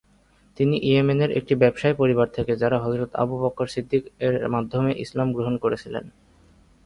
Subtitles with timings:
[0.57, 5.55] তিনি ইয়েমেনের একটি ব্যবসায়ী পরিবার থেকে যারা হযরত আবু বকর সিদ্দিক এর মাধ্যমে ইসলাম গ্রহণ
[5.57, 6.05] করেছিলেন।